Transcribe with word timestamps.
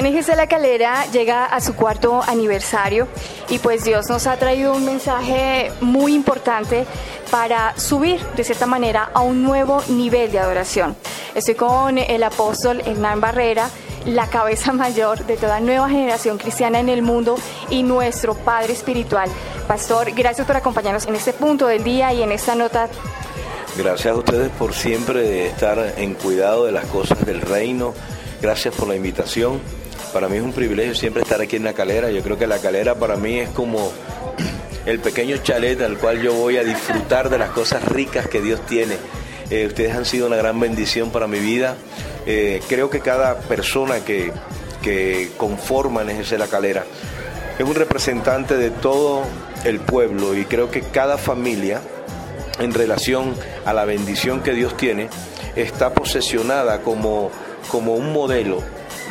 NGC 0.00 0.36
La 0.36 0.46
Calera 0.46 1.06
llega 1.06 1.44
a 1.44 1.60
su 1.60 1.74
cuarto 1.74 2.22
aniversario 2.22 3.08
y 3.48 3.58
pues 3.58 3.82
Dios 3.82 4.08
nos 4.08 4.28
ha 4.28 4.36
traído 4.36 4.72
un 4.72 4.84
mensaje 4.84 5.72
muy 5.80 6.14
importante 6.14 6.86
para 7.32 7.76
subir 7.76 8.20
de 8.36 8.44
cierta 8.44 8.66
manera 8.66 9.10
a 9.12 9.22
un 9.22 9.42
nuevo 9.42 9.82
nivel 9.88 10.30
de 10.30 10.38
adoración. 10.38 10.94
Estoy 11.34 11.56
con 11.56 11.98
el 11.98 12.22
apóstol 12.22 12.80
Hernán 12.86 13.20
Barrera, 13.20 13.70
la 14.06 14.28
cabeza 14.28 14.72
mayor 14.84 15.26
de 15.26 15.36
toda 15.36 15.58
nueva 15.58 15.88
generación 15.88 16.38
cristiana 16.38 16.78
en 16.78 16.88
el 16.88 17.02
mundo 17.02 17.36
y 17.68 17.82
nuestro 17.82 18.34
Padre 18.34 18.74
Espiritual. 18.74 19.28
Pastor, 19.66 20.12
gracias 20.12 20.46
por 20.46 20.56
acompañarnos 20.56 21.06
en 21.06 21.16
este 21.16 21.32
punto 21.32 21.66
del 21.66 21.82
día 21.82 22.12
y 22.12 22.22
en 22.22 22.30
esta 22.30 22.54
nota 22.54 22.88
Gracias 23.76 24.14
a 24.14 24.16
ustedes 24.16 24.50
por 24.50 24.74
siempre 24.74 25.46
estar 25.46 25.94
en 25.96 26.14
cuidado 26.14 26.64
de 26.66 26.72
las 26.72 26.86
cosas 26.86 27.24
del 27.24 27.40
reino. 27.40 27.94
Gracias 28.40 28.74
por 28.74 28.88
la 28.88 28.96
invitación. 28.96 29.60
Para 30.12 30.28
mí 30.28 30.36
es 30.36 30.42
un 30.42 30.52
privilegio 30.52 30.94
siempre 30.94 31.22
estar 31.22 31.40
aquí 31.40 31.56
en 31.56 31.64
la 31.64 31.74
calera. 31.74 32.10
Yo 32.10 32.22
creo 32.22 32.38
que 32.38 32.46
la 32.46 32.58
calera 32.58 32.94
para 32.94 33.16
mí 33.16 33.38
es 33.38 33.50
como 33.50 33.92
el 34.86 35.00
pequeño 35.00 35.36
chalet 35.38 35.80
al 35.82 35.98
cual 35.98 36.22
yo 36.22 36.32
voy 36.34 36.56
a 36.56 36.64
disfrutar 36.64 37.28
de 37.30 37.38
las 37.38 37.50
cosas 37.50 37.84
ricas 37.84 38.26
que 38.26 38.40
Dios 38.40 38.64
tiene. 38.66 38.96
Eh, 39.50 39.66
ustedes 39.66 39.94
han 39.94 40.04
sido 40.04 40.26
una 40.26 40.36
gran 40.36 40.58
bendición 40.58 41.10
para 41.10 41.26
mi 41.26 41.40
vida. 41.40 41.76
Eh, 42.26 42.60
creo 42.68 42.90
que 42.90 43.00
cada 43.00 43.38
persona 43.40 44.04
que, 44.04 44.32
que 44.82 45.30
conforma 45.36 46.02
en 46.02 46.38
La 46.38 46.46
Calera 46.46 46.84
es 47.58 47.64
un 47.66 47.74
representante 47.74 48.56
de 48.56 48.70
todo 48.70 49.24
el 49.64 49.80
pueblo 49.80 50.36
y 50.36 50.44
creo 50.44 50.70
que 50.70 50.82
cada 50.82 51.18
familia 51.18 51.80
en 52.58 52.74
relación 52.74 53.34
a 53.64 53.72
la 53.72 53.84
bendición 53.84 54.42
que 54.42 54.52
Dios 54.52 54.76
tiene, 54.76 55.08
está 55.56 55.92
posesionada 55.94 56.82
como, 56.82 57.30
como 57.70 57.94
un 57.94 58.12
modelo 58.12 58.62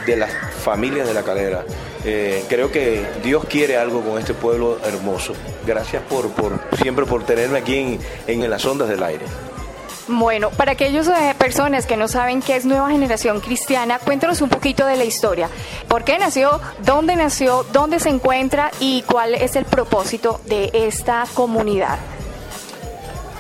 de 0.08 0.16
las 0.16 0.32
familias 0.64 1.08
de 1.08 1.14
la 1.14 1.22
calera. 1.22 1.64
Eh, 2.04 2.44
creo 2.50 2.72
que 2.72 3.06
Dios 3.24 3.46
quiere 3.46 3.78
algo 3.78 4.02
con 4.02 4.18
este 4.18 4.34
pueblo 4.34 4.80
hermoso. 4.84 5.34
Gracias 5.66 6.02
por, 6.04 6.30
por 6.32 6.60
siempre 6.82 7.06
por 7.06 7.24
tenerme 7.24 7.60
aquí 7.60 7.78
en, 7.78 8.00
en 8.44 8.50
las 8.50 8.66
ondas 8.66 8.90
del 8.90 9.04
aire. 9.04 9.26
Bueno, 10.08 10.52
para 10.52 10.72
aquellas 10.72 11.08
eh, 11.10 11.36
personas 11.38 11.86
que 11.86 11.98
no 11.98 12.08
saben 12.08 12.42
qué 12.42 12.56
es 12.56 12.66
Nueva 12.66 12.90
Generación 12.90 13.42
Cristiana, 13.42 14.00
cuéntanos 14.00 14.42
un 14.42 14.48
poquito 14.48 14.86
de 14.86 14.96
la 14.96 15.04
historia. 15.04 15.50
¿Por 15.90 16.06
qué 16.06 16.18
nació? 16.18 16.62
¿Dónde 16.86 17.18
nació? 17.18 17.66
¿Dónde 17.74 18.00
se 18.00 18.08
encuentra? 18.08 18.72
¿Y 18.80 19.02
cuál 19.02 19.36
es 19.36 19.58
el 19.58 19.66
propósito 19.66 20.40
de 20.46 20.70
esta 20.74 21.26
comunidad? 21.34 22.00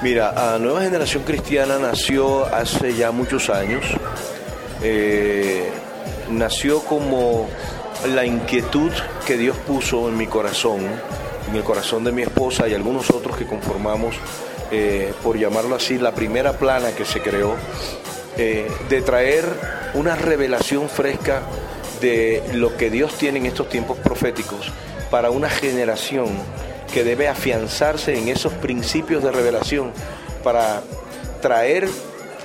Mira, 0.01 0.55
a 0.55 0.59
Nueva 0.59 0.81
Generación 0.81 1.23
Cristiana 1.23 1.79
nació 1.79 2.45
hace 2.53 2.93
ya 2.93 3.11
muchos 3.11 3.49
años. 3.49 3.85
Eh, 4.83 5.71
nació 6.29 6.79
como 6.81 7.47
la 8.13 8.25
inquietud 8.25 8.91
que 9.25 9.37
Dios 9.37 9.57
puso 9.57 10.07
en 10.09 10.17
mi 10.17 10.27
corazón, 10.27 10.81
en 11.49 11.55
el 11.55 11.63
corazón 11.63 12.03
de 12.03 12.11
mi 12.11 12.21
esposa 12.21 12.67
y 12.67 12.73
algunos 12.73 13.09
otros 13.09 13.37
que 13.37 13.45
conformamos, 13.45 14.15
eh, 14.71 15.13
por 15.23 15.37
llamarlo 15.37 15.75
así, 15.75 15.97
la 15.97 16.13
primera 16.13 16.53
plana 16.53 16.91
que 16.91 17.05
se 17.05 17.21
creó, 17.21 17.55
eh, 18.37 18.69
de 18.89 19.01
traer 19.01 19.45
una 19.93 20.15
revelación 20.15 20.89
fresca 20.89 21.41
de 22.01 22.43
lo 22.53 22.77
que 22.77 22.89
Dios 22.91 23.13
tiene 23.15 23.39
en 23.39 23.47
estos 23.47 23.69
tiempos 23.69 23.97
proféticos 23.97 24.71
para 25.09 25.31
una 25.31 25.49
generación 25.49 26.27
que 26.93 27.03
debe 27.03 27.27
afianzarse 27.27 28.17
en 28.17 28.27
esos 28.27 28.53
principios 28.53 29.23
de 29.23 29.31
revelación 29.31 29.91
para 30.43 30.81
traer 31.41 31.89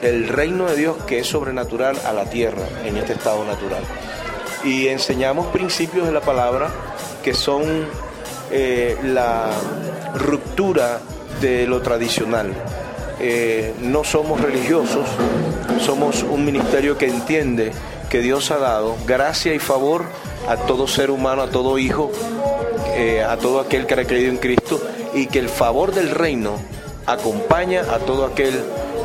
el 0.02 0.28
reino 0.28 0.66
de 0.66 0.76
Dios 0.76 0.96
que 1.06 1.20
es 1.20 1.28
sobrenatural 1.28 1.96
a 2.04 2.12
la 2.12 2.24
tierra 2.28 2.62
en 2.84 2.96
este 2.96 3.14
estado 3.14 3.44
natural. 3.44 3.82
Y 4.64 4.88
enseñamos 4.88 5.46
principios 5.46 6.06
de 6.06 6.12
la 6.12 6.20
palabra 6.20 6.70
que 7.22 7.34
son 7.34 7.86
eh, 8.50 8.98
la 9.04 9.50
ruptura 10.14 11.00
de 11.40 11.66
lo 11.66 11.80
tradicional. 11.80 12.52
Eh, 13.20 13.74
no 13.80 14.02
somos 14.02 14.40
religiosos, 14.40 15.06
somos 15.80 16.22
un 16.24 16.44
ministerio 16.44 16.98
que 16.98 17.06
entiende 17.06 17.72
que 18.10 18.20
Dios 18.20 18.50
ha 18.50 18.58
dado 18.58 18.96
gracia 19.06 19.54
y 19.54 19.58
favor 19.58 20.04
a 20.48 20.56
todo 20.56 20.88
ser 20.88 21.10
humano, 21.10 21.42
a 21.42 21.50
todo 21.50 21.78
hijo, 21.78 22.10
eh, 22.96 23.22
a 23.22 23.36
todo 23.36 23.60
aquel 23.60 23.86
que 23.86 23.94
ha 23.94 24.04
creído 24.04 24.30
en 24.30 24.38
Cristo 24.38 24.82
y 25.14 25.26
que 25.26 25.38
el 25.38 25.48
favor 25.48 25.94
del 25.94 26.10
reino 26.10 26.56
acompaña 27.06 27.82
a 27.82 27.98
todo 27.98 28.26
aquel 28.26 28.52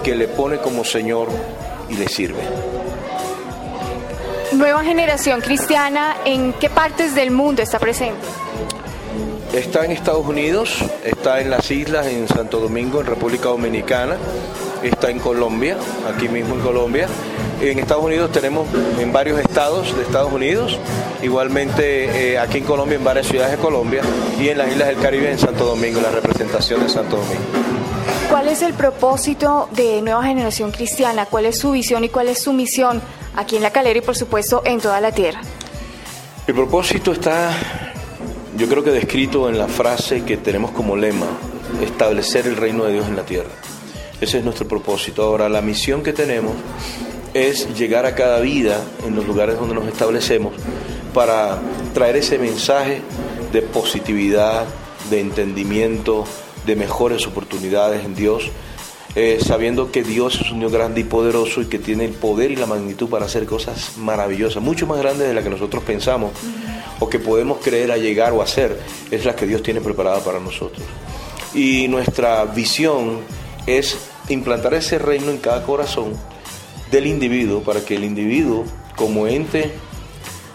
que 0.08 0.16
le 0.16 0.30
pone 0.30 0.60
como 0.60 0.86
Señor 0.86 1.28
y 1.90 1.98
le 1.98 2.08
sirve. 2.08 2.40
Nueva 4.54 4.82
generación 4.82 5.42
cristiana, 5.42 6.16
¿en 6.24 6.54
qué 6.54 6.70
partes 6.70 7.14
del 7.14 7.30
mundo 7.30 7.62
está 7.62 7.78
presente? 7.78 8.26
Está 9.52 9.84
en 9.84 9.92
Estados 9.92 10.26
Unidos, 10.26 10.78
está 11.04 11.42
en 11.42 11.50
las 11.50 11.70
islas, 11.72 12.08
en 12.08 12.26
Santo 12.30 12.62
Domingo, 12.62 13.02
en 13.02 13.08
República 13.08 13.50
Dominicana, 13.50 14.16
está 14.82 15.10
en 15.10 15.20
Colombia, 15.20 15.76
aquí 16.10 16.30
mismo 16.30 16.56
en 16.56 16.62
Colombia. 16.62 17.10
En 17.60 17.78
Estados 17.78 18.06
Unidos 18.06 18.32
tenemos 18.32 18.66
en 19.02 19.12
varios 19.12 19.38
estados 19.42 19.94
de 19.94 20.04
Estados 20.04 20.32
Unidos, 20.32 20.80
igualmente 21.22 22.32
eh, 22.32 22.40
aquí 22.40 22.60
en 22.60 22.64
Colombia, 22.64 22.96
en 22.96 23.04
varias 23.04 23.28
ciudades 23.28 23.58
de 23.58 23.58
Colombia 23.58 24.04
y 24.40 24.48
en 24.48 24.58
las 24.58 24.70
islas 24.70 24.88
del 24.88 25.00
Caribe, 25.00 25.30
en 25.30 25.38
Santo 25.38 25.66
Domingo, 25.66 26.00
la 26.00 26.12
representación 26.12 26.82
de 26.82 26.88
Santo 26.88 27.18
Domingo. 27.18 27.87
¿Cuál 28.38 28.50
es 28.50 28.62
el 28.62 28.76
propósito 28.76 29.68
de 29.72 30.00
Nueva 30.04 30.24
Generación 30.24 30.70
Cristiana? 30.70 31.26
¿Cuál 31.26 31.48
es 31.48 31.58
su 31.58 31.72
visión 31.72 32.04
y 32.04 32.10
cuál 32.10 32.28
es 32.28 32.38
su 32.38 32.54
misión 32.54 33.02
aquí 33.36 33.56
en 33.56 33.64
La 33.64 33.72
Calera 33.72 33.98
y 33.98 34.04
por 34.04 34.16
supuesto 34.16 34.62
en 34.64 34.80
toda 34.80 35.02
la 35.02 35.12
tierra? 35.12 35.42
El 36.46 36.54
propósito 36.54 37.12
está, 37.12 37.50
yo 38.56 38.68
creo 38.68 38.84
que 38.84 38.92
descrito 38.92 39.50
en 39.50 39.58
la 39.58 39.68
frase 39.68 40.24
que 40.24 40.38
tenemos 40.38 40.70
como 40.70 40.96
lema, 40.96 41.26
establecer 41.82 42.46
el 42.46 42.58
reino 42.58 42.84
de 42.84 42.94
Dios 42.94 43.08
en 43.08 43.16
la 43.16 43.24
tierra. 43.24 43.50
Ese 44.22 44.38
es 44.38 44.44
nuestro 44.44 44.68
propósito. 44.68 45.24
Ahora, 45.24 45.50
la 45.50 45.64
misión 45.64 46.04
que 46.04 46.14
tenemos 46.14 46.54
es 47.34 47.76
llegar 47.76 48.06
a 48.06 48.14
cada 48.14 48.40
vida 48.40 48.80
en 49.04 49.16
los 49.16 49.26
lugares 49.26 49.58
donde 49.58 49.74
nos 49.74 49.88
establecemos 49.88 50.54
para 51.12 51.58
traer 51.96 52.18
ese 52.18 52.38
mensaje 52.38 53.02
de 53.52 53.64
positividad, 53.64 54.66
de 55.10 55.22
entendimiento, 55.22 56.26
de 56.68 56.76
mejores 56.76 57.26
oportunidades 57.26 58.06
en 58.06 58.14
Dios, 58.14 58.52
eh, 59.16 59.40
sabiendo 59.44 59.92
que 59.92 60.04
Dios 60.04 60.40
es 60.42 60.52
un 60.52 60.60
Dios 60.60 60.72
grande 60.72 61.02
y 61.02 61.06
poderoso 61.06 61.62
y 61.62 61.66
que 61.66 61.80
tiene 61.80 62.06
el 62.06 62.12
poder 62.12 62.52
y 62.52 62.56
la 62.56 62.68
magnitud 62.68 63.10
para 63.10 63.26
hacer 63.26 63.46
cosas 63.46 63.98
maravillosas, 63.98 64.62
mucho 64.62 64.86
más 64.86 65.00
grandes 65.00 65.28
de 65.28 65.34
las 65.34 65.44
que 65.44 65.50
nosotros 65.50 65.82
pensamos 65.84 66.32
o 67.00 67.10
que 67.10 67.18
podemos 67.18 67.60
creer 67.64 67.92
a 67.92 67.98
llegar 67.98 68.34
o 68.34 68.42
hacer, 68.42 68.80
es 69.10 69.26
la 69.26 69.36
que 69.36 69.48
Dios 69.48 69.64
tiene 69.64 69.82
preparada 69.82 70.20
para 70.20 70.40
nosotros. 70.40 70.86
Y 71.56 71.88
nuestra 71.88 72.44
visión 72.46 73.22
es 73.66 73.98
implantar 74.30 74.74
ese 74.74 75.00
reino 75.00 75.32
en 75.32 75.38
cada 75.38 75.64
corazón 75.64 76.14
del 76.92 77.08
individuo 77.08 77.62
para 77.62 77.84
que 77.84 77.96
el 77.96 78.04
individuo 78.04 78.66
como 78.96 79.26
ente 79.26 79.72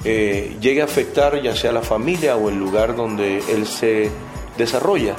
eh, 0.04 0.56
llegue 0.60 0.82
a 0.82 0.84
afectar 0.84 1.40
ya 1.40 1.56
sea 1.56 1.72
la 1.72 1.82
familia 1.82 2.36
o 2.36 2.50
el 2.50 2.58
lugar 2.58 2.96
donde 2.96 3.42
él 3.48 3.66
se 3.66 4.10
desarrolla. 4.58 5.16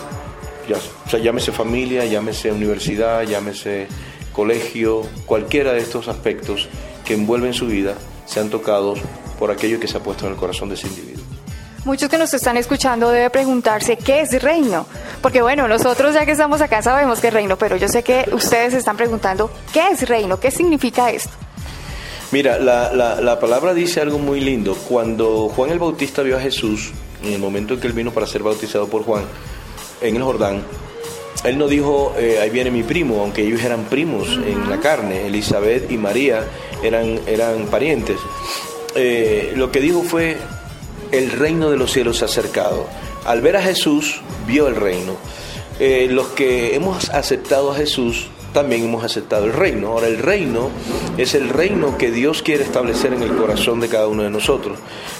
Ya, 0.68 0.78
o 1.06 1.10
sea, 1.10 1.20
llámese 1.20 1.52
familia, 1.52 2.06
llámese 2.06 2.52
universidad, 2.52 3.24
llámese 3.24 3.88
colegio, 4.32 5.04
cualquiera 5.26 5.74
de 5.74 5.80
estos 5.80 6.08
aspectos 6.08 6.68
que 7.06 7.14
envuelven 7.14 7.54
su 7.54 7.68
vida 7.68 7.96
sean 8.26 8.50
tocados 8.50 9.00
por 9.38 9.52
aquello 9.52 9.80
que 9.80 9.88
se 9.88 9.98
ha 9.98 10.04
puesto 10.04 10.26
en 10.26 10.34
el 10.34 10.38
corazón 10.38 10.70
de 10.70 10.76
ese 10.76 10.88
individuo. 10.88 11.24
Muchos 11.86 12.10
que 12.10 12.18
nos 12.18 12.34
están 12.34 12.56
escuchando 12.56 13.10
deben 13.10 13.30
preguntarse 13.30 13.98
qué 13.98 14.22
es 14.22 14.42
reino, 14.42 14.86
porque 15.22 15.42
bueno, 15.42 15.68
nosotros 15.68 16.14
ya 16.14 16.26
que 16.26 16.32
estamos 16.32 16.62
acá 16.62 16.82
sabemos 16.82 17.20
qué 17.20 17.28
es 17.28 17.34
reino, 17.34 17.58
pero 17.58 17.76
yo 17.76 17.90
sé 17.90 18.04
que 18.04 18.26
ustedes 18.32 18.74
están 18.74 18.96
preguntando 18.96 19.52
qué 19.74 19.90
es 19.92 20.08
reino, 20.08 20.40
qué 20.40 20.50
significa 20.50 21.12
esto. 21.12 21.34
Mira, 22.32 22.58
la, 22.58 22.92
la, 22.94 23.40
palabra 23.40 23.76
dice 23.76 24.02
algo 24.02 24.18
muy 24.18 24.40
lindo. 24.40 24.76
Cuando 24.76 25.50
Juan 25.50 25.70
el 25.70 25.78
Bautista 25.78 26.24
vio 26.24 26.38
a 26.38 26.40
Jesús, 26.40 26.92
en 27.22 27.34
el 27.34 27.40
momento 27.40 27.76
en 27.76 27.80
que 27.80 27.86
él 27.86 27.94
vino 27.94 28.12
para 28.12 28.26
ser 28.26 28.42
bautizado 28.42 28.88
por 28.88 29.04
Juan, 29.04 29.26
en 30.04 30.16
el 30.16 30.24
Jordán, 30.24 30.64
él 31.44 31.58
no 31.58 31.68
dijo, 31.68 32.14
eh, 32.18 32.40
ahí 32.42 32.50
viene 32.50 32.72
mi 32.72 32.84
primo, 32.84 33.20
aunque 33.22 33.44
ellos 33.44 33.62
eran 33.64 33.86
primos 33.86 34.40
en 34.46 34.70
la 34.70 34.80
carne, 34.80 35.28
Elizabeth 35.28 35.92
y 35.92 35.98
María 35.98 36.46
eran, 36.82 37.20
eran 37.28 37.66
parientes. 37.66 38.18
Eh, 38.96 39.52
lo 39.56 39.72
que 39.72 39.82
dijo 39.82 40.04
fue, 40.04 40.38
el 41.12 41.32
reino 41.32 41.70
de 41.70 41.78
los 41.78 41.92
cielos 41.92 42.18
se 42.18 42.26
ha 42.26 42.28
acercado. 42.28 42.88
Al 43.26 43.42
ver 43.42 43.58
a 43.58 43.62
Jesús, 43.62 44.22
vio 44.48 44.68
el 44.68 44.76
reino. 44.76 45.18
Eh, 45.80 46.08
los 46.10 46.28
que 46.28 46.76
hemos 46.76 47.10
aceptado 47.10 47.72
a 47.72 47.76
Jesús, 47.76 48.28
también 48.54 48.84
hemos 48.86 49.04
aceptado 49.04 49.46
el 49.46 49.54
reino. 49.54 49.90
Ahora 49.90 50.08
el 50.08 50.20
reino 50.20 50.70
es 51.18 51.36
el 51.36 51.50
reino 51.50 51.98
que 51.98 52.12
Dios 52.12 52.42
quiere 52.42 52.64
establecer 52.64 53.14
en 53.14 53.24
el 53.24 53.36
corazón 53.36 53.80
de 53.80 53.90
cada 53.90 54.08
uno 54.08 54.24
de 54.24 54.30
nosotros. 54.30 54.78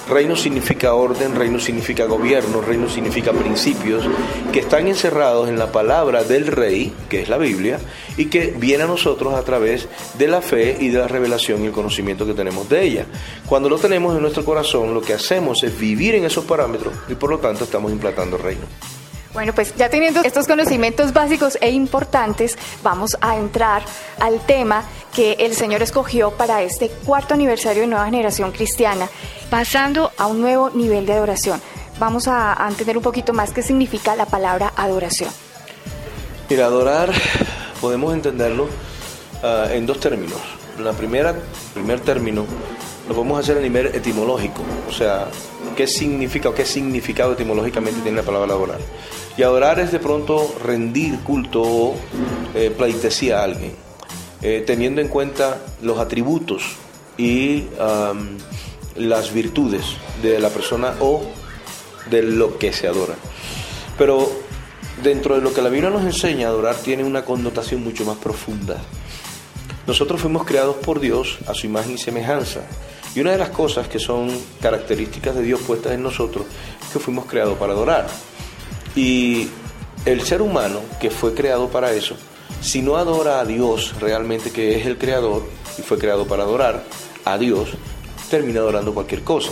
Reino 0.08 0.36
significa 0.36 0.94
orden, 0.94 1.34
reino 1.34 1.58
significa 1.58 2.06
gobierno, 2.06 2.60
reino 2.60 2.88
significa 2.88 3.32
principios 3.32 4.04
que 4.52 4.60
están 4.60 4.88
encerrados 4.88 5.48
en 5.48 5.58
la 5.58 5.72
palabra 5.72 6.24
del 6.24 6.46
rey, 6.46 6.92
que 7.08 7.22
es 7.22 7.28
la 7.28 7.38
Biblia, 7.38 7.78
y 8.16 8.26
que 8.26 8.54
viene 8.56 8.84
a 8.84 8.86
nosotros 8.86 9.34
a 9.34 9.42
través 9.42 9.88
de 10.16 10.28
la 10.28 10.40
fe 10.40 10.76
y 10.80 10.88
de 10.88 10.98
la 10.98 11.08
revelación 11.08 11.62
y 11.62 11.66
el 11.66 11.72
conocimiento 11.72 12.26
que 12.26 12.34
tenemos 12.34 12.68
de 12.68 12.82
ella. 12.82 13.06
Cuando 13.46 13.68
lo 13.68 13.78
tenemos 13.78 14.14
en 14.14 14.22
nuestro 14.22 14.44
corazón, 14.44 14.94
lo 14.94 15.02
que 15.02 15.14
hacemos 15.14 15.62
es 15.64 15.78
vivir 15.78 16.14
en 16.14 16.24
esos 16.24 16.44
parámetros 16.44 16.94
y 17.08 17.14
por 17.14 17.30
lo 17.30 17.38
tanto 17.38 17.64
estamos 17.64 17.90
implantando 17.90 18.36
el 18.36 18.42
reino. 18.42 18.66
Bueno, 19.34 19.52
pues 19.52 19.74
ya 19.76 19.90
teniendo 19.90 20.22
estos 20.22 20.46
conocimientos 20.46 21.12
básicos 21.12 21.58
e 21.60 21.70
importantes, 21.70 22.56
vamos 22.84 23.18
a 23.20 23.36
entrar 23.36 23.82
al 24.20 24.38
tema 24.46 24.84
que 25.12 25.32
el 25.40 25.56
Señor 25.56 25.82
escogió 25.82 26.30
para 26.30 26.62
este 26.62 26.88
cuarto 26.88 27.34
aniversario 27.34 27.82
de 27.82 27.88
Nueva 27.88 28.04
Generación 28.04 28.52
Cristiana, 28.52 29.08
pasando 29.50 30.12
a 30.18 30.28
un 30.28 30.40
nuevo 30.40 30.70
nivel 30.70 31.04
de 31.04 31.14
adoración. 31.14 31.60
Vamos 31.98 32.28
a, 32.28 32.56
entender 32.68 32.96
un 32.96 33.02
poquito 33.02 33.32
más 33.32 33.50
qué 33.50 33.62
significa 33.62 34.14
la 34.14 34.26
palabra 34.26 34.72
adoración. 34.76 35.30
Mira, 36.48 36.66
adorar 36.66 37.10
podemos 37.80 38.14
entenderlo 38.14 38.68
ah, 39.42 39.66
en 39.70 39.84
dos 39.84 39.98
términos. 39.98 40.38
La 40.78 40.92
primera, 40.92 41.34
primer 41.74 41.98
término, 41.98 42.46
lo 43.08 43.14
podemos 43.14 43.40
hacer 43.40 43.58
a 43.58 43.60
nivel 43.60 43.86
etimológico, 43.86 44.62
o 44.88 44.92
sea, 44.92 45.26
qué 45.74 45.86
significa 45.86 46.48
o 46.48 46.54
qué 46.54 46.64
significado 46.64 47.32
etimológicamente 47.32 48.00
tiene 48.00 48.18
la 48.18 48.22
palabra 48.22 48.54
adorar. 48.54 48.80
Y 49.36 49.42
adorar 49.42 49.80
es 49.80 49.92
de 49.92 49.98
pronto 49.98 50.54
rendir 50.64 51.20
culto 51.20 51.62
o 51.62 51.94
eh, 52.54 52.70
pleitesía 52.70 53.40
a 53.40 53.44
alguien, 53.44 53.72
eh, 54.42 54.62
teniendo 54.66 55.00
en 55.00 55.08
cuenta 55.08 55.58
los 55.82 55.98
atributos 55.98 56.62
y 57.16 57.64
las 58.96 59.32
virtudes 59.32 59.84
de 60.22 60.40
la 60.40 60.50
persona 60.50 60.94
o 61.00 61.22
de 62.10 62.22
lo 62.22 62.58
que 62.58 62.72
se 62.72 62.88
adora. 62.88 63.14
Pero 63.98 64.30
dentro 65.02 65.34
de 65.36 65.40
lo 65.40 65.52
que 65.52 65.62
la 65.62 65.68
Biblia 65.68 65.90
nos 65.90 66.02
enseña, 66.02 66.48
adorar 66.48 66.76
tiene 66.76 67.04
una 67.04 67.24
connotación 67.24 67.82
mucho 67.82 68.04
más 68.04 68.18
profunda. 68.18 68.80
Nosotros 69.86 70.20
fuimos 70.20 70.44
creados 70.44 70.76
por 70.76 71.00
Dios 71.00 71.38
a 71.46 71.54
su 71.54 71.66
imagen 71.66 71.92
y 71.92 71.98
semejanza. 71.98 72.62
Y 73.14 73.20
una 73.20 73.32
de 73.32 73.38
las 73.38 73.50
cosas 73.50 73.86
que 73.88 73.98
son 73.98 74.28
características 74.60 75.36
de 75.36 75.42
Dios 75.42 75.60
puestas 75.60 75.92
en 75.92 76.02
nosotros 76.02 76.46
es 76.82 76.92
que 76.92 76.98
fuimos 76.98 77.26
creados 77.26 77.56
para 77.58 77.72
adorar. 77.72 78.06
Y 78.96 79.48
el 80.04 80.22
ser 80.22 80.42
humano 80.42 80.80
que 81.00 81.10
fue 81.10 81.34
creado 81.34 81.68
para 81.68 81.92
eso, 81.92 82.16
si 82.60 82.82
no 82.82 82.96
adora 82.96 83.40
a 83.40 83.44
Dios 83.44 83.94
realmente 84.00 84.50
que 84.50 84.78
es 84.78 84.86
el 84.86 84.98
creador 84.98 85.44
y 85.78 85.82
fue 85.82 85.98
creado 85.98 86.26
para 86.26 86.42
adorar 86.42 86.84
a 87.24 87.38
Dios, 87.38 87.70
termina 88.28 88.60
adorando 88.60 88.92
cualquier 88.92 89.22
cosa. 89.22 89.50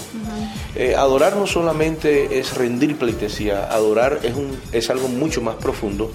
Eh, 0.75 0.95
adorar 0.97 1.37
no 1.37 1.47
solamente 1.47 2.39
es 2.39 2.57
rendir 2.57 2.97
pleitesía, 2.97 3.67
adorar 3.71 4.21
es, 4.23 4.35
un, 4.35 4.59
es 4.73 4.91
algo 4.91 5.09
mucho 5.09 5.41
más 5.41 5.57
profundo 5.57 6.11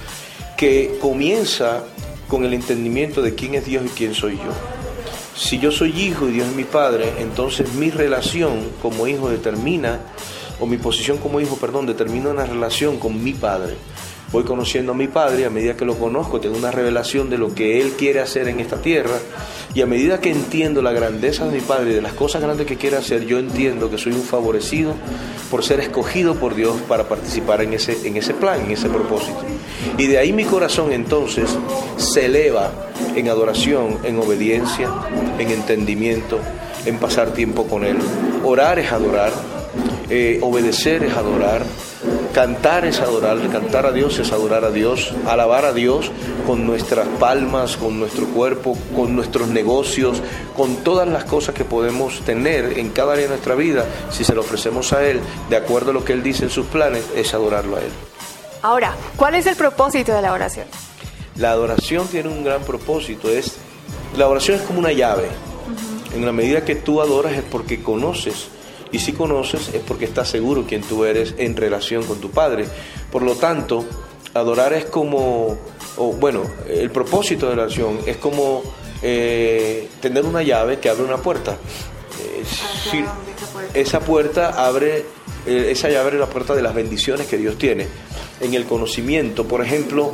que 0.57 0.97
comienza 0.99 1.83
con 2.27 2.44
el 2.44 2.53
entendimiento 2.53 3.21
de 3.21 3.35
quién 3.35 3.55
es 3.55 3.65
Dios 3.65 3.85
y 3.85 3.89
quién 3.89 4.13
soy 4.13 4.38
yo. 4.38 4.76
Si 5.37 5.59
yo 5.59 5.71
soy 5.71 5.91
hijo 5.91 6.27
y 6.27 6.31
Dios 6.31 6.47
es 6.47 6.55
mi 6.55 6.63
padre, 6.63 7.13
entonces 7.19 7.71
mi 7.75 7.91
relación 7.91 8.71
como 8.81 9.07
hijo 9.07 9.29
determina 9.29 9.99
o 10.59 10.65
mi 10.65 10.77
posición 10.77 11.19
como 11.19 11.39
hijo, 11.39 11.57
perdón, 11.57 11.85
determina 11.85 12.29
una 12.29 12.43
relación 12.43 12.97
con 12.97 13.23
mi 13.23 13.33
padre. 13.33 13.75
Voy 14.31 14.43
conociendo 14.43 14.93
a 14.93 14.95
mi 14.95 15.07
padre, 15.07 15.45
a 15.45 15.51
medida 15.51 15.77
que 15.77 15.85
lo 15.85 15.95
conozco, 15.95 16.39
tengo 16.39 16.57
una 16.57 16.71
revelación 16.71 17.29
de 17.29 17.37
lo 17.37 17.53
que 17.53 17.79
él 17.79 17.91
quiere 17.91 18.19
hacer 18.19 18.47
en 18.47 18.59
esta 18.59 18.81
tierra, 18.81 19.19
y 19.75 19.81
a 19.81 19.85
medida 19.85 20.19
que 20.19 20.31
entiendo 20.31 20.81
la 20.81 20.91
grandeza 20.91 21.45
de 21.45 21.51
mi 21.51 21.61
padre 21.61 21.91
y 21.91 21.93
de 21.93 22.01
las 22.01 22.13
cosas 22.13 22.41
grandes 22.41 22.65
que 22.65 22.75
quiere 22.75 22.97
hacer, 22.97 23.25
yo 23.27 23.37
entiendo 23.37 23.91
que 23.91 23.99
soy 23.99 24.13
un 24.13 24.23
favorecido 24.23 24.95
por 25.51 25.63
ser 25.63 25.79
escogido 25.79 26.33
por 26.35 26.55
Dios 26.55 26.75
para 26.87 27.07
participar 27.07 27.61
en 27.61 27.73
ese, 27.73 28.07
en 28.07 28.17
ese 28.17 28.33
plan, 28.33 28.59
en 28.65 28.71
ese 28.71 28.89
propósito. 28.89 29.39
Y 29.99 30.07
de 30.07 30.17
ahí 30.17 30.33
mi 30.33 30.45
corazón 30.45 30.91
entonces 30.91 31.55
se 31.97 32.25
eleva 32.25 32.71
en 33.17 33.29
adoración, 33.29 33.97
en 34.03 34.19
obediencia, 34.19 34.89
en 35.39 35.49
entendimiento, 35.49 36.39
en 36.85 36.99
pasar 36.99 37.31
tiempo 37.31 37.65
con 37.65 37.83
Él. 37.83 37.97
Orar 38.43 38.77
es 38.77 38.91
adorar, 38.91 39.31
eh, 40.09 40.39
obedecer 40.43 41.03
es 41.03 41.15
adorar, 41.17 41.63
cantar 42.33 42.85
es 42.85 42.99
adorar, 42.99 43.39
cantar 43.51 43.87
a 43.87 43.91
Dios 43.91 44.19
es 44.19 44.31
adorar 44.31 44.63
a 44.63 44.69
Dios, 44.69 45.13
alabar 45.25 45.65
a 45.65 45.73
Dios 45.73 46.11
con 46.45 46.67
nuestras 46.67 47.07
palmas, 47.19 47.75
con 47.75 47.99
nuestro 47.99 48.27
cuerpo, 48.27 48.77
con 48.95 49.15
nuestros 49.15 49.47
negocios, 49.47 50.21
con 50.55 50.75
todas 50.77 51.07
las 51.07 51.23
cosas 51.23 51.55
que 51.55 51.65
podemos 51.65 52.21
tener 52.21 52.77
en 52.77 52.89
cada 52.89 53.13
área 53.13 53.23
de 53.23 53.29
nuestra 53.29 53.55
vida, 53.55 53.85
si 54.11 54.23
se 54.23 54.35
lo 54.35 54.41
ofrecemos 54.41 54.93
a 54.93 55.03
Él, 55.03 55.19
de 55.49 55.57
acuerdo 55.57 55.89
a 55.89 55.93
lo 55.93 56.05
que 56.05 56.13
Él 56.13 56.21
dice 56.21 56.43
en 56.43 56.51
sus 56.51 56.67
planes, 56.67 57.03
es 57.15 57.33
adorarlo 57.33 57.77
a 57.77 57.79
Él. 57.79 57.91
Ahora, 58.61 58.93
¿cuál 59.15 59.33
es 59.35 59.47
el 59.47 59.55
propósito 59.55 60.13
de 60.13 60.21
la 60.21 60.33
oración? 60.33 60.67
La 61.37 61.51
adoración 61.51 62.07
tiene 62.07 62.29
un 62.29 62.43
gran 62.43 62.63
propósito, 62.63 63.29
es 63.29 63.57
la 64.17 64.27
oración 64.27 64.57
es 64.57 64.63
como 64.63 64.79
una 64.79 64.91
llave. 64.91 65.27
En 66.15 66.25
la 66.25 66.31
medida 66.31 66.65
que 66.65 66.75
tú 66.75 67.01
adoras 67.01 67.33
es 67.33 67.43
porque 67.43 67.83
conoces 67.83 68.47
y 68.91 68.99
si 68.99 69.13
conoces 69.13 69.69
es 69.73 69.81
porque 69.81 70.05
estás 70.05 70.29
seguro 70.29 70.65
quién 70.67 70.81
tú 70.81 71.05
eres 71.05 71.35
en 71.37 71.55
relación 71.55 72.03
con 72.03 72.19
tu 72.19 72.31
Padre. 72.31 72.65
Por 73.11 73.21
lo 73.21 73.35
tanto, 73.35 73.85
adorar 74.33 74.73
es 74.73 74.85
como, 74.85 75.57
o 75.97 76.13
bueno, 76.13 76.43
el 76.67 76.89
propósito 76.89 77.49
de 77.49 77.55
la 77.55 77.63
oración 77.63 77.99
es 78.05 78.17
como 78.17 78.63
eh, 79.01 79.89
tener 80.01 80.25
una 80.25 80.41
llave 80.41 80.79
que 80.79 80.89
abre 80.89 81.03
una 81.03 81.17
puerta. 81.17 81.57
Eh, 82.21 83.03
esa 83.73 83.99
puerta 83.99 84.65
abre, 84.65 85.05
eh, 85.45 85.67
esa 85.71 85.89
llave 85.89 85.99
abre 85.99 86.19
la 86.19 86.27
puerta 86.27 86.55
de 86.55 86.61
las 86.61 86.73
bendiciones 86.73 87.27
que 87.27 87.37
Dios 87.37 87.57
tiene. 87.57 87.87
En 88.39 88.53
el 88.53 88.65
conocimiento, 88.65 89.47
por 89.47 89.63
ejemplo, 89.63 90.13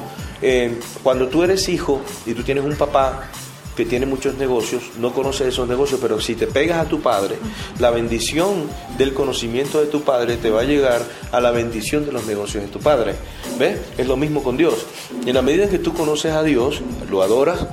cuando 1.02 1.28
tú 1.28 1.44
eres 1.44 1.68
hijo 1.70 2.02
y 2.26 2.34
tú 2.34 2.44
tienes 2.44 2.64
un 2.64 2.76
papá 2.76 3.30
que 3.76 3.86
tiene 3.86 4.06
muchos 4.06 4.36
negocios, 4.36 4.84
no 5.00 5.14
conoce 5.14 5.48
esos 5.48 5.68
negocios, 5.68 6.00
pero 6.02 6.22
si 6.22 6.36
te 6.36 6.48
pegas 6.48 6.86
a 6.86 6.90
tu 6.90 7.02
padre, 7.02 7.38
la 7.80 7.90
bendición 7.90 8.70
del 8.98 9.14
conocimiento 9.14 9.80
de 9.80 9.88
tu 9.88 10.02
padre 10.02 10.38
te 10.38 10.52
va 10.52 10.62
a 10.62 10.64
llegar 10.64 11.02
a 11.32 11.42
la 11.42 11.52
bendición 11.52 12.06
de 12.06 12.12
los 12.12 12.26
negocios 12.26 12.64
de 12.64 12.70
tu 12.70 12.80
padre. 12.80 13.16
¿Ves? 13.58 13.80
Es 13.98 14.08
lo 14.08 14.16
mismo 14.16 14.44
con 14.44 14.58
Dios. 14.58 14.86
En 15.26 15.34
la 15.34 15.42
medida 15.42 15.64
en 15.64 15.70
que 15.70 15.80
tú 15.80 15.94
conoces 15.94 16.34
a 16.34 16.44
Dios, 16.44 16.82
lo 17.10 17.24
adoras, 17.24 17.66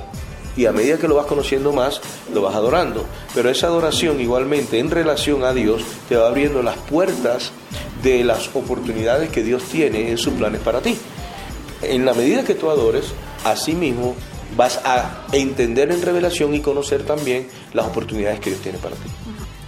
y 0.57 0.65
a 0.65 0.71
medida 0.71 0.97
que 0.97 1.07
lo 1.07 1.15
vas 1.15 1.27
conociendo 1.27 1.71
más, 1.71 2.01
lo 2.33 2.41
vas 2.41 2.55
adorando. 2.55 3.05
Pero 3.33 3.49
esa 3.49 3.67
adoración 3.67 4.19
igualmente 4.19 4.79
en 4.79 4.91
relación 4.91 5.43
a 5.43 5.53
Dios 5.53 5.83
te 6.09 6.17
va 6.17 6.27
abriendo 6.27 6.61
las 6.61 6.77
puertas 6.77 7.51
de 8.03 8.23
las 8.23 8.53
oportunidades 8.53 9.29
que 9.29 9.43
Dios 9.43 9.63
tiene 9.63 10.09
en 10.09 10.17
sus 10.17 10.33
planes 10.33 10.61
para 10.61 10.81
ti. 10.81 10.97
En 11.81 12.05
la 12.05 12.13
medida 12.13 12.43
que 12.43 12.55
tú 12.55 12.69
adores, 12.69 13.13
así 13.43 13.73
mismo 13.73 14.15
vas 14.55 14.79
a 14.83 15.25
entender 15.31 15.91
en 15.91 16.01
revelación 16.01 16.53
y 16.53 16.61
conocer 16.61 17.05
también 17.05 17.47
las 17.73 17.87
oportunidades 17.87 18.39
que 18.39 18.49
Dios 18.51 18.61
tiene 18.61 18.77
para 18.77 18.95
ti. 18.95 19.09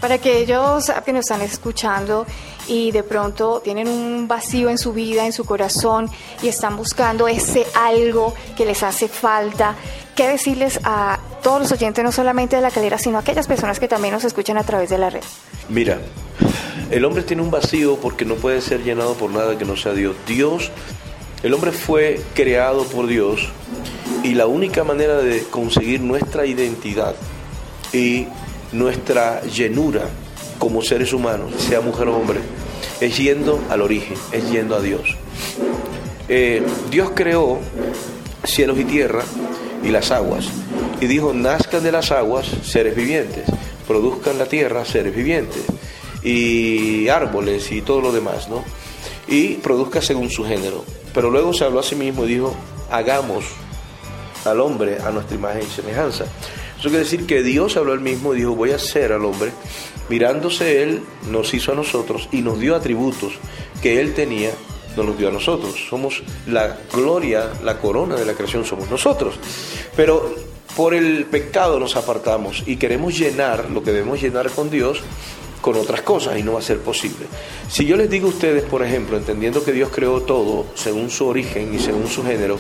Para 0.02 0.16
aquellos 0.16 0.92
que 1.06 1.14
nos 1.14 1.22
están 1.22 1.42
escuchando 1.42 2.26
y 2.68 2.92
de 2.92 3.04
pronto 3.04 3.62
tienen 3.64 3.88
un 3.88 4.28
vacío 4.28 4.70
en 4.70 4.78
su 4.78 4.92
vida, 4.92 5.26
en 5.26 5.32
su 5.32 5.46
corazón 5.46 6.10
y 6.42 6.50
están 6.50 6.76
buscando 6.76 7.30
ese 7.30 7.66
algo 7.74 8.34
que 8.58 8.66
les 8.66 8.84
hace 8.84 9.08
falta, 9.08 9.76
¿qué 10.14 10.28
decirles 10.28 10.82
a 10.84 11.20
todos 11.42 11.62
los 11.62 11.72
oyentes, 11.72 12.04
no 12.04 12.12
solamente 12.12 12.58
de 12.58 12.62
la 12.62 12.72
calera, 12.72 12.98
sino 12.98 13.18
a 13.18 13.22
aquellas 13.22 13.48
personas 13.48 13.80
que 13.80 13.88
también 13.88 14.14
nos 14.14 14.26
escuchan 14.26 14.58
a 14.58 14.64
través 14.64 14.90
de 14.90 14.98
la 14.98 15.10
red? 15.10 15.24
Mira, 15.70 16.00
el 16.92 17.06
hombre 17.06 17.24
tiene 17.24 17.42
un 17.42 17.50
vacío 17.50 17.98
porque 17.98 18.26
no 18.26 18.36
puede 18.36 18.60
ser 18.60 18.84
llenado 18.84 19.14
por 19.14 19.32
nada 19.32 19.58
que 19.58 19.64
no 19.64 19.78
sea 19.78 19.94
Dios. 19.94 20.18
Dios, 20.28 20.70
el 21.44 21.54
hombre 21.54 21.74
fue 21.74 22.22
creado 22.34 22.86
por 22.86 23.06
Dios 23.08 23.50
y 24.24 24.34
la 24.34 24.48
única 24.48 24.86
manera 24.86 25.18
de 25.18 25.44
conseguir 25.44 26.00
nuestra 26.00 26.46
identidad 26.46 27.16
y 27.92 28.28
nuestra 28.72 29.42
llenura 29.44 30.08
como 30.58 30.82
seres 30.82 31.12
humanos, 31.12 31.54
sea 31.58 31.82
mujer 31.82 32.08
o 32.08 32.16
hombre, 32.16 32.40
es 33.02 33.18
yendo 33.18 33.62
al 33.70 33.82
origen, 33.82 34.16
es 34.32 34.50
yendo 34.50 34.76
a 34.76 34.82
Dios. 34.82 35.18
Eh, 36.30 36.64
Dios 36.90 37.12
creó 37.14 37.60
cielos 38.46 38.80
y 38.80 38.86
tierra 38.86 39.24
y 39.84 39.90
las 39.90 40.12
aguas 40.12 40.48
y 41.02 41.08
dijo, 41.08 41.34
nazcan 41.34 41.84
de 41.84 41.92
las 41.92 42.12
aguas 42.12 42.48
seres 42.64 42.96
vivientes, 42.96 43.44
produzcan 43.86 44.38
la 44.38 44.46
tierra 44.46 44.86
seres 44.86 45.14
vivientes 45.14 45.64
y 46.24 47.08
árboles 47.10 47.72
y 47.72 47.82
todo 47.82 48.02
lo 48.02 48.12
demás, 48.12 48.50
¿no? 48.50 48.64
Y 49.28 49.56
produzca 49.56 50.02
según 50.02 50.30
su 50.30 50.46
género. 50.46 50.84
Pero 51.14 51.30
luego 51.30 51.54
se 51.54 51.66
habló 51.66 51.80
a 51.80 51.84
sí 51.84 51.96
mismo 51.96 52.26
y 52.26 52.30
dijo, 52.30 52.56
hagamos 52.90 53.46
al 54.46 54.60
hombre 54.60 54.98
a 55.00 55.12
nuestra 55.12 55.36
imagen 55.36 55.64
y 55.64 55.72
semejanza. 55.72 56.26
Eso 56.78 56.90
quiere 56.90 57.06
decir 57.06 57.26
que 57.26 57.44
Dios 57.44 57.78
habló 57.78 57.94
él 57.94 58.02
mismo 58.02 58.34
y 58.34 58.40
dijo, 58.40 58.56
voy 58.56 58.72
a 58.72 58.76
hacer 58.76 59.12
al 59.12 59.26
hombre. 59.26 59.52
Mirándose 60.10 60.84
él, 60.84 61.02
nos 61.30 61.54
hizo 61.54 61.72
a 61.72 61.76
nosotros 61.76 62.28
y 62.32 62.42
nos 62.42 62.60
dio 62.60 62.76
atributos 62.76 63.34
que 63.82 64.02
él 64.02 64.14
tenía 64.14 64.52
nos 64.96 65.06
los 65.06 65.18
dio 65.18 65.30
a 65.30 65.32
nosotros. 65.32 65.76
Somos 65.90 66.24
la 66.48 66.78
gloria, 66.92 67.52
la 67.64 67.80
corona 67.80 68.16
de 68.16 68.26
la 68.26 68.34
creación, 68.34 68.66
somos 68.66 68.90
nosotros. 68.90 69.36
Pero 69.96 70.34
por 70.76 70.94
el 70.94 71.26
pecado 71.26 71.80
nos 71.80 71.96
apartamos 71.96 72.64
y 72.66 72.78
queremos 72.78 73.18
llenar 73.18 73.70
lo 73.70 73.84
que 73.84 73.92
debemos 73.92 74.22
llenar 74.22 74.50
con 74.50 74.70
Dios 74.70 75.02
con 75.64 75.78
otras 75.78 76.02
cosas 76.02 76.38
y 76.38 76.44
no 76.44 76.54
va 76.54 76.60
a 76.60 76.62
ser 76.62 76.80
posible. 76.80 77.26
Si 77.70 77.86
yo 77.86 77.96
les 77.96 78.10
digo 78.10 78.28
a 78.28 78.32
ustedes, 78.32 78.64
por 78.64 78.84
ejemplo, 78.84 79.16
entendiendo 79.16 79.64
que 79.64 79.72
Dios 79.72 79.90
creó 79.94 80.22
todo 80.24 80.66
según 80.76 81.10
su 81.10 81.26
origen 81.26 81.74
y 81.74 81.80
según 81.80 82.08
su 82.08 82.22
género, 82.22 82.58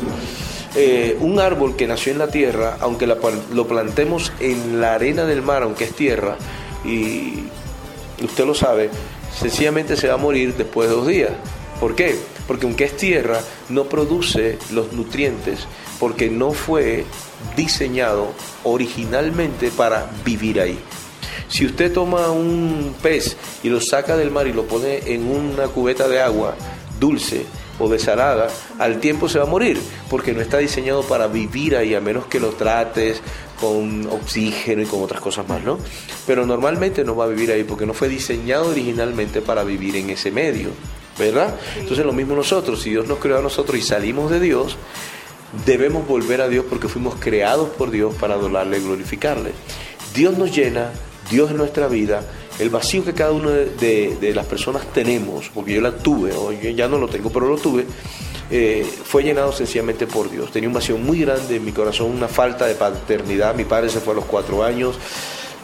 eh, 0.73 1.17
un 1.19 1.37
árbol 1.37 1.75
que 1.75 1.85
nació 1.85 2.13
en 2.13 2.19
la 2.19 2.29
tierra, 2.29 2.77
aunque 2.79 3.05
lo 3.05 3.67
plantemos 3.67 4.31
en 4.39 4.79
la 4.79 4.95
arena 4.95 5.25
del 5.25 5.41
mar, 5.41 5.63
aunque 5.63 5.83
es 5.83 5.93
tierra, 5.93 6.37
y 6.85 7.43
usted 8.23 8.45
lo 8.45 8.55
sabe, 8.55 8.89
sencillamente 9.37 9.97
se 9.97 10.07
va 10.07 10.13
a 10.13 10.17
morir 10.17 10.55
después 10.55 10.87
de 10.87 10.95
dos 10.95 11.05
días. 11.05 11.31
¿Por 11.81 11.95
qué? 11.95 12.15
Porque 12.47 12.65
aunque 12.65 12.85
es 12.85 12.95
tierra, 12.95 13.41
no 13.67 13.83
produce 13.83 14.57
los 14.71 14.93
nutrientes 14.93 15.67
porque 15.99 16.29
no 16.29 16.53
fue 16.53 17.03
diseñado 17.57 18.29
originalmente 18.63 19.71
para 19.71 20.09
vivir 20.23 20.61
ahí. 20.61 20.79
Si 21.53 21.67
usted 21.67 21.93
toma 21.93 22.31
un 22.31 22.95
pez 23.03 23.37
y 23.61 23.69
lo 23.69 23.79
saca 23.79 24.17
del 24.17 24.31
mar 24.31 24.47
y 24.47 24.53
lo 24.53 24.63
pone 24.63 25.13
en 25.13 25.29
una 25.29 25.67
cubeta 25.67 26.07
de 26.07 26.19
agua 26.19 26.55
dulce 26.99 27.45
o 27.77 27.87
desalada, 27.87 28.47
al 28.79 28.99
tiempo 28.99 29.29
se 29.29 29.37
va 29.37 29.43
a 29.43 29.47
morir, 29.47 29.79
porque 30.09 30.33
no 30.33 30.41
está 30.41 30.57
diseñado 30.57 31.03
para 31.03 31.27
vivir 31.27 31.75
ahí, 31.75 31.93
a 31.93 32.01
menos 32.01 32.25
que 32.25 32.39
lo 32.39 32.53
trates 32.53 33.21
con 33.61 34.07
oxígeno 34.07 34.81
y 34.81 34.87
con 34.87 35.03
otras 35.03 35.21
cosas 35.21 35.47
más, 35.47 35.61
¿no? 35.61 35.77
Pero 36.25 36.43
normalmente 36.47 37.03
no 37.03 37.15
va 37.15 37.25
a 37.25 37.27
vivir 37.27 37.51
ahí 37.51 37.63
porque 37.63 37.85
no 37.85 37.93
fue 37.93 38.09
diseñado 38.09 38.71
originalmente 38.71 39.41
para 39.41 39.63
vivir 39.63 39.95
en 39.97 40.09
ese 40.09 40.31
medio, 40.31 40.69
¿verdad? 41.19 41.53
Entonces 41.77 42.03
lo 42.03 42.13
mismo 42.13 42.33
nosotros, 42.33 42.81
si 42.81 42.89
Dios 42.89 43.07
nos 43.07 43.19
creó 43.19 43.37
a 43.37 43.43
nosotros 43.43 43.77
y 43.77 43.83
salimos 43.83 44.31
de 44.31 44.39
Dios, 44.39 44.75
debemos 45.67 46.07
volver 46.07 46.41
a 46.41 46.47
Dios 46.47 46.65
porque 46.67 46.87
fuimos 46.87 47.13
creados 47.19 47.69
por 47.69 47.91
Dios 47.91 48.15
para 48.15 48.33
adorarle 48.33 48.79
y 48.79 48.81
glorificarle. 48.81 49.51
Dios 50.15 50.35
nos 50.35 50.51
llena, 50.51 50.91
Dios 51.33 51.49
es 51.49 51.57
nuestra 51.57 51.87
vida, 51.87 52.21
el 52.59 52.69
vacío 52.69 53.03
que 53.03 53.13
cada 53.13 53.31
una 53.31 53.49
de, 53.49 54.31
las 54.35 54.45
personas 54.45 54.85
tenemos, 54.93 55.49
porque 55.51 55.73
yo 55.73 55.81
la 55.81 55.97
tuve, 55.97 56.31
o 56.31 56.51
yo 56.51 56.69
ya 56.69 56.87
no 56.87 56.99
lo 56.99 57.07
tengo, 57.07 57.31
pero 57.31 57.47
lo 57.47 57.57
tuve, 57.57 57.87
eh, 58.51 58.85
fue 59.03 59.23
llenado 59.23 59.51
sencillamente 59.51 60.05
por 60.05 60.29
Dios. 60.29 60.51
Tenía 60.51 60.69
un 60.69 60.75
vacío 60.75 60.95
muy 60.95 61.21
grande 61.21 61.55
en 61.55 61.65
mi 61.65 61.71
corazón, 61.71 62.11
una 62.11 62.27
falta 62.27 62.67
de 62.67 62.75
paternidad. 62.75 63.55
Mi 63.55 63.65
padre 63.65 63.89
se 63.89 63.99
fue 63.99 64.13
a 64.13 64.17
los 64.17 64.25
cuatro 64.25 64.63
años, 64.63 64.95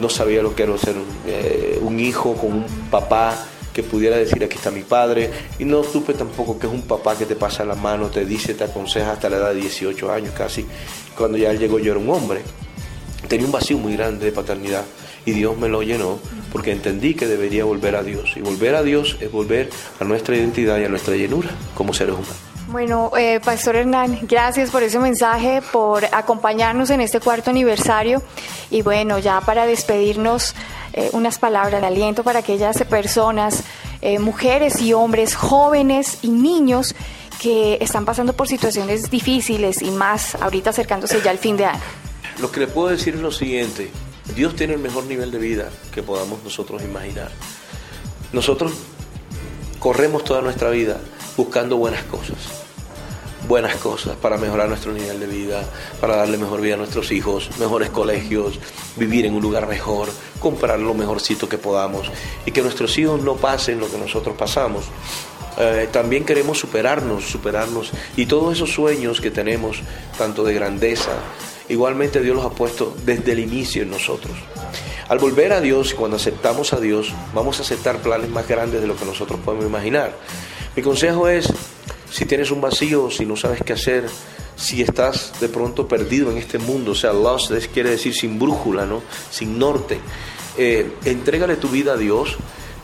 no 0.00 0.08
sabía 0.08 0.42
lo 0.42 0.56
que 0.56 0.64
era 0.64 0.76
ser 0.76 0.96
un, 0.96 1.06
eh, 1.28 1.78
un 1.80 2.00
hijo 2.00 2.34
con 2.34 2.52
un 2.52 2.66
papá 2.90 3.46
que 3.72 3.84
pudiera 3.84 4.16
decir 4.16 4.42
aquí 4.42 4.56
está 4.56 4.72
mi 4.72 4.82
padre 4.82 5.30
y 5.60 5.64
no 5.64 5.84
supe 5.84 6.14
tampoco 6.14 6.58
que 6.58 6.66
es 6.66 6.72
un 6.72 6.82
papá 6.82 7.16
que 7.16 7.26
te 7.26 7.36
pasa 7.36 7.64
la 7.64 7.76
mano, 7.76 8.08
te 8.08 8.24
dice, 8.24 8.54
te 8.54 8.64
aconseja 8.64 9.12
hasta 9.12 9.30
la 9.30 9.36
edad 9.36 9.54
de 9.54 9.60
18 9.60 10.10
años 10.10 10.34
casi. 10.36 10.66
Cuando 11.16 11.38
ya 11.38 11.52
llegó 11.52 11.78
yo 11.78 11.92
era 11.92 12.00
un 12.00 12.10
hombre. 12.10 12.40
Tenía 13.28 13.46
un 13.46 13.52
vacío 13.52 13.78
muy 13.78 13.94
grande 13.94 14.24
de 14.24 14.32
paternidad 14.32 14.82
y 15.24 15.32
Dios 15.32 15.56
me 15.56 15.68
lo 15.68 15.82
llenó 15.82 16.18
porque 16.52 16.72
entendí 16.72 17.14
que 17.14 17.26
debería 17.26 17.64
volver 17.64 17.96
a 17.96 18.02
Dios. 18.02 18.32
Y 18.36 18.40
volver 18.40 18.74
a 18.74 18.82
Dios 18.82 19.16
es 19.20 19.30
volver 19.30 19.70
a 20.00 20.04
nuestra 20.04 20.36
identidad 20.36 20.78
y 20.78 20.84
a 20.84 20.88
nuestra 20.88 21.16
llenura 21.16 21.50
como 21.74 21.92
seres 21.92 22.14
humanos. 22.14 22.36
Bueno, 22.68 23.10
eh, 23.18 23.40
Pastor 23.44 23.74
Hernán, 23.74 24.20
gracias 24.22 24.70
por 24.70 24.84
ese 24.84 25.00
mensaje, 25.00 25.60
por 25.72 26.04
acompañarnos 26.04 26.90
en 26.90 27.00
este 27.00 27.18
cuarto 27.18 27.50
aniversario. 27.50 28.22
Y 28.70 28.82
bueno, 28.82 29.18
ya 29.18 29.40
para 29.40 29.66
despedirnos, 29.66 30.54
eh, 30.92 31.10
unas 31.12 31.38
palabras 31.38 31.80
de 31.80 31.86
aliento 31.86 32.22
para 32.22 32.40
aquellas 32.40 32.82
personas, 32.84 33.64
eh, 34.02 34.18
mujeres 34.18 34.80
y 34.80 34.92
hombres, 34.92 35.34
jóvenes 35.34 36.18
y 36.22 36.28
niños 36.28 36.94
que 37.40 37.78
están 37.80 38.04
pasando 38.04 38.34
por 38.34 38.48
situaciones 38.48 39.10
difíciles 39.10 39.82
y 39.82 39.90
más 39.90 40.34
ahorita 40.36 40.70
acercándose 40.70 41.20
ya 41.22 41.30
al 41.30 41.38
fin 41.38 41.56
de 41.56 41.64
año. 41.64 41.80
Lo 42.40 42.50
que 42.50 42.60
le 42.60 42.66
puedo 42.66 42.88
decir 42.88 43.14
es 43.14 43.20
lo 43.20 43.32
siguiente, 43.32 43.90
Dios 44.34 44.54
tiene 44.56 44.74
el 44.74 44.80
mejor 44.80 45.04
nivel 45.04 45.30
de 45.30 45.38
vida 45.38 45.70
que 45.92 46.02
podamos 46.02 46.42
nosotros 46.44 46.82
imaginar. 46.82 47.30
Nosotros 48.32 48.72
corremos 49.78 50.24
toda 50.24 50.40
nuestra 50.42 50.70
vida 50.70 51.00
buscando 51.36 51.76
buenas 51.76 52.04
cosas, 52.04 52.36
buenas 53.48 53.76
cosas 53.76 54.16
para 54.16 54.36
mejorar 54.36 54.68
nuestro 54.68 54.92
nivel 54.92 55.18
de 55.18 55.26
vida, 55.26 55.64
para 56.00 56.16
darle 56.16 56.38
mejor 56.38 56.60
vida 56.60 56.74
a 56.74 56.76
nuestros 56.76 57.10
hijos, 57.12 57.50
mejores 57.58 57.90
colegios, 57.90 58.58
vivir 58.96 59.26
en 59.26 59.34
un 59.34 59.42
lugar 59.42 59.66
mejor, 59.66 60.08
comprar 60.38 60.78
lo 60.78 60.94
mejorcito 60.94 61.48
que 61.48 61.58
podamos 61.58 62.10
y 62.46 62.52
que 62.52 62.62
nuestros 62.62 62.96
hijos 62.98 63.20
no 63.22 63.36
pasen 63.36 63.80
lo 63.80 63.90
que 63.90 63.98
nosotros 63.98 64.36
pasamos. 64.36 64.84
Eh, 65.58 65.88
también 65.90 66.24
queremos 66.24 66.58
superarnos, 66.58 67.24
superarnos 67.24 67.90
y 68.16 68.26
todos 68.26 68.54
esos 68.54 68.72
sueños 68.72 69.20
que 69.20 69.30
tenemos, 69.30 69.80
tanto 70.16 70.44
de 70.44 70.54
grandeza, 70.54 71.12
igualmente 71.70 72.20
Dios 72.20 72.36
los 72.36 72.44
ha 72.44 72.50
puesto 72.50 72.94
desde 73.04 73.32
el 73.32 73.38
inicio 73.38 73.82
en 73.82 73.90
nosotros. 73.90 74.36
Al 75.08 75.18
volver 75.18 75.52
a 75.52 75.60
Dios 75.60 75.92
y 75.92 75.94
cuando 75.94 76.18
aceptamos 76.18 76.72
a 76.72 76.80
Dios, 76.80 77.12
vamos 77.34 77.58
a 77.58 77.62
aceptar 77.62 77.98
planes 77.98 78.28
más 78.28 78.46
grandes 78.46 78.80
de 78.80 78.86
lo 78.86 78.96
que 78.96 79.04
nosotros 79.04 79.40
podemos 79.44 79.66
imaginar. 79.66 80.14
Mi 80.76 80.82
consejo 80.82 81.28
es, 81.28 81.52
si 82.10 82.26
tienes 82.26 82.50
un 82.50 82.60
vacío, 82.60 83.10
si 83.10 83.26
no 83.26 83.36
sabes 83.36 83.62
qué 83.64 83.72
hacer, 83.72 84.06
si 84.56 84.82
estás 84.82 85.32
de 85.40 85.48
pronto 85.48 85.88
perdido 85.88 86.30
en 86.30 86.36
este 86.36 86.58
mundo, 86.58 86.92
o 86.92 86.94
sea, 86.94 87.12
lost 87.12 87.50
quiere 87.72 87.90
decir 87.90 88.14
sin 88.14 88.38
brújula, 88.38 88.86
¿no? 88.86 89.02
Sin 89.30 89.58
norte, 89.58 89.98
eh, 90.58 90.92
entrégale 91.04 91.56
tu 91.56 91.68
vida 91.68 91.94
a 91.94 91.96
Dios. 91.96 92.36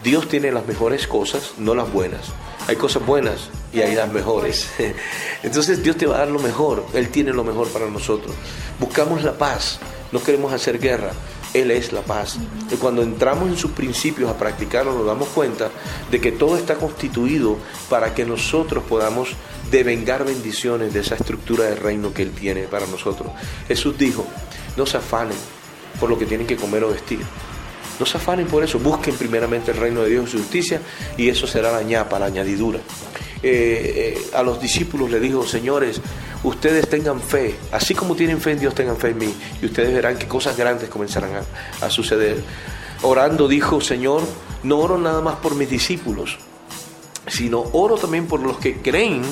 Dios 0.02 0.28
tiene 0.28 0.50
las 0.50 0.66
mejores 0.66 1.06
cosas, 1.06 1.52
no 1.58 1.74
las 1.74 1.92
buenas. 1.92 2.32
Hay 2.68 2.76
cosas 2.76 3.06
buenas 3.06 3.50
y 3.72 3.80
hay 3.80 3.94
las 3.94 4.12
mejores. 4.12 4.68
Entonces 5.42 5.82
Dios 5.82 5.96
te 5.96 6.06
va 6.06 6.16
a 6.16 6.18
dar 6.18 6.28
lo 6.28 6.40
mejor. 6.40 6.84
Él 6.94 7.10
tiene 7.10 7.32
lo 7.32 7.44
mejor 7.44 7.68
para 7.68 7.86
nosotros. 7.88 8.34
Buscamos 8.80 9.22
la 9.22 9.38
paz. 9.38 9.78
No 10.10 10.22
queremos 10.22 10.52
hacer 10.52 10.80
guerra. 10.80 11.12
Él 11.54 11.70
es 11.70 11.92
la 11.92 12.02
paz. 12.02 12.38
Y 12.70 12.74
cuando 12.76 13.02
entramos 13.02 13.48
en 13.48 13.56
sus 13.56 13.70
principios 13.70 14.28
a 14.28 14.36
practicarlo, 14.36 14.92
nos 14.92 15.06
damos 15.06 15.28
cuenta 15.28 15.70
de 16.10 16.20
que 16.20 16.32
todo 16.32 16.56
está 16.56 16.74
constituido 16.74 17.56
para 17.88 18.14
que 18.14 18.24
nosotros 18.24 18.82
podamos 18.88 19.30
devengar 19.70 20.24
bendiciones 20.24 20.92
de 20.92 21.00
esa 21.00 21.14
estructura 21.14 21.64
de 21.64 21.76
reino 21.76 22.12
que 22.12 22.22
Él 22.22 22.32
tiene 22.32 22.64
para 22.64 22.86
nosotros. 22.86 23.28
Jesús 23.68 23.96
dijo, 23.96 24.26
no 24.76 24.86
se 24.86 24.96
afanen 24.96 25.38
por 26.00 26.10
lo 26.10 26.18
que 26.18 26.26
tienen 26.26 26.46
que 26.46 26.56
comer 26.56 26.84
o 26.84 26.90
vestir 26.90 27.20
no 27.98 28.06
se 28.06 28.16
afanen 28.16 28.46
por 28.46 28.62
eso, 28.62 28.78
busquen 28.78 29.14
primeramente 29.14 29.70
el 29.70 29.78
reino 29.78 30.02
de 30.02 30.10
Dios 30.10 30.28
y 30.28 30.32
su 30.32 30.38
justicia 30.38 30.80
y 31.16 31.28
eso 31.28 31.46
será 31.46 31.72
la 31.72 31.82
ñapa, 31.82 32.18
la 32.18 32.26
añadidura. 32.26 32.80
Eh, 33.42 34.16
eh, 34.16 34.30
a 34.34 34.42
los 34.42 34.60
discípulos 34.60 35.10
le 35.10 35.20
dijo, 35.20 35.46
señores, 35.46 36.00
ustedes 36.42 36.88
tengan 36.88 37.20
fe, 37.20 37.56
así 37.72 37.94
como 37.94 38.16
tienen 38.16 38.40
fe 38.40 38.52
en 38.52 38.60
Dios, 38.60 38.74
tengan 38.74 38.96
fe 38.96 39.10
en 39.10 39.18
mí 39.18 39.34
y 39.62 39.66
ustedes 39.66 39.94
verán 39.94 40.18
que 40.18 40.26
cosas 40.26 40.56
grandes 40.56 40.88
comenzarán 40.88 41.32
a, 41.34 41.86
a 41.86 41.90
suceder. 41.90 42.42
Orando 43.02 43.46
dijo, 43.46 43.80
Señor, 43.80 44.22
no 44.62 44.78
oro 44.78 44.98
nada 44.98 45.20
más 45.20 45.36
por 45.36 45.54
mis 45.54 45.68
discípulos, 45.68 46.38
sino 47.28 47.60
oro 47.72 47.96
también 47.96 48.26
por 48.26 48.40
los 48.40 48.58
que 48.58 48.80
creen 48.80 49.22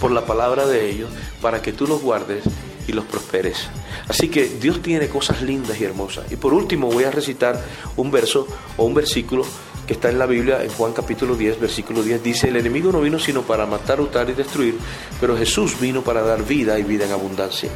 por 0.00 0.10
la 0.10 0.26
palabra 0.26 0.66
de 0.66 0.90
ellos, 0.90 1.10
para 1.40 1.62
que 1.62 1.72
tú 1.72 1.86
los 1.86 2.02
guardes 2.02 2.44
y 2.86 2.92
los 2.92 3.04
prosperes. 3.04 3.68
Así 4.08 4.28
que 4.28 4.46
Dios 4.46 4.82
tiene 4.82 5.08
cosas 5.08 5.42
lindas 5.42 5.80
y 5.80 5.84
hermosas. 5.84 6.30
Y 6.30 6.36
por 6.36 6.54
último 6.54 6.88
voy 6.88 7.04
a 7.04 7.10
recitar 7.10 7.62
un 7.96 8.10
verso 8.10 8.46
o 8.76 8.84
un 8.84 8.94
versículo 8.94 9.44
que 9.86 9.92
está 9.92 10.10
en 10.10 10.18
la 10.18 10.26
Biblia, 10.26 10.62
en 10.64 10.70
Juan 10.70 10.92
capítulo 10.92 11.36
10, 11.36 11.60
versículo 11.60 12.02
10, 12.02 12.22
dice, 12.22 12.48
el 12.48 12.56
enemigo 12.56 12.90
no 12.90 13.00
vino 13.00 13.18
sino 13.18 13.42
para 13.42 13.66
matar, 13.66 14.00
hurtar 14.00 14.28
y 14.28 14.32
destruir, 14.32 14.76
pero 15.20 15.36
Jesús 15.36 15.78
vino 15.78 16.02
para 16.02 16.22
dar 16.22 16.44
vida 16.44 16.78
y 16.78 16.82
vida 16.82 17.04
en 17.04 17.12
abundancia. 17.12 17.70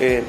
Eh, 0.00 0.22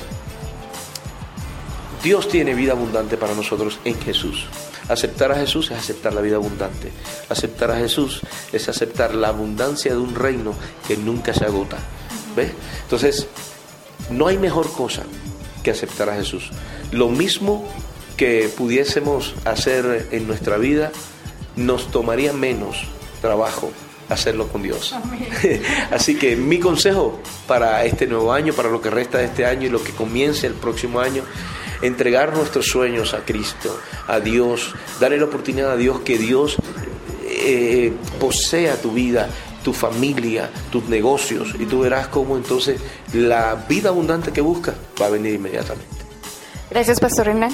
Dios 2.03 2.27
tiene 2.27 2.53
vida 2.53 2.73
abundante 2.73 3.17
para 3.17 3.33
nosotros 3.33 3.79
en 3.85 3.99
Jesús. 3.99 4.45
Aceptar 4.89 5.31
a 5.31 5.35
Jesús 5.35 5.71
es 5.71 5.77
aceptar 5.77 6.13
la 6.13 6.21
vida 6.21 6.35
abundante. 6.35 6.91
Aceptar 7.29 7.71
a 7.71 7.77
Jesús 7.77 8.21
es 8.53 8.69
aceptar 8.69 9.13
la 9.15 9.29
abundancia 9.29 9.91
de 9.91 9.97
un 9.97 10.15
reino 10.15 10.53
que 10.87 10.95
nunca 10.95 11.33
se 11.33 11.45
agota. 11.45 11.77
¿Ves? 12.35 12.51
Entonces, 12.83 13.27
no 14.09 14.27
hay 14.27 14.37
mejor 14.37 14.71
cosa 14.71 15.03
que 15.63 15.71
aceptar 15.71 16.09
a 16.09 16.15
Jesús. 16.15 16.51
Lo 16.91 17.09
mismo 17.09 17.67
que 18.15 18.49
pudiésemos 18.55 19.35
hacer 19.45 20.07
en 20.11 20.27
nuestra 20.27 20.57
vida, 20.57 20.91
nos 21.55 21.91
tomaría 21.91 22.33
menos 22.33 22.83
trabajo 23.21 23.71
hacerlo 24.09 24.47
con 24.47 24.63
Dios. 24.63 24.95
Así 25.91 26.15
que 26.15 26.35
mi 26.35 26.59
consejo 26.59 27.19
para 27.47 27.83
este 27.85 28.07
nuevo 28.07 28.33
año, 28.33 28.53
para 28.53 28.69
lo 28.69 28.81
que 28.81 28.89
resta 28.89 29.17
de 29.19 29.25
este 29.25 29.45
año 29.45 29.67
y 29.67 29.69
lo 29.69 29.83
que 29.83 29.91
comience 29.91 30.47
el 30.47 30.53
próximo 30.53 30.99
año, 30.99 31.23
entregar 31.81 32.35
nuestros 32.35 32.65
sueños 32.65 33.13
a 33.13 33.19
Cristo, 33.19 33.77
a 34.07 34.19
Dios, 34.19 34.73
darle 34.99 35.17
la 35.17 35.25
oportunidad 35.25 35.71
a 35.71 35.77
Dios 35.77 35.99
que 36.01 36.17
Dios 36.17 36.57
eh, 37.23 37.93
posea 38.19 38.81
tu 38.81 38.93
vida, 38.93 39.29
tu 39.67 39.73
familia, 39.73 40.49
tus 40.71 40.87
negocios, 40.87 41.53
y 41.59 41.65
tú 41.65 41.81
verás 41.81 42.07
cómo 42.07 42.37
entonces 42.37 42.79
la 43.11 43.65
vida 43.67 43.89
abundante 43.89 44.31
que 44.31 44.39
buscas 44.39 44.75
va 45.01 45.07
a 45.07 45.09
venir 45.09 45.33
inmediatamente. 45.33 45.91
Gracias, 46.69 47.01
Pastor 47.01 47.27
Hernán. 47.27 47.51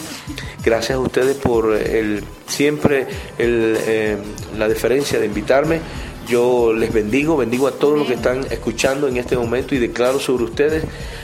Gracias 0.64 0.96
a 0.96 1.00
ustedes 1.00 1.36
por 1.38 1.74
el, 1.74 2.24
siempre 2.46 3.08
el, 3.40 3.78
eh, 3.80 4.18
la 4.56 4.68
deferencia 4.68 5.20
de 5.20 5.26
invitarme. 5.26 5.80
Yo 6.28 6.72
les 6.72 6.94
bendigo, 6.94 7.36
bendigo 7.36 7.68
a 7.68 7.72
todos 7.72 7.98
los 7.98 8.08
que 8.08 8.14
están 8.14 8.46
escuchando 8.52 9.08
en 9.08 9.18
este 9.18 9.36
momento 9.36 9.74
y 9.74 9.80
declaro 9.80 10.20
sobre 10.20 10.44
ustedes 10.44 10.84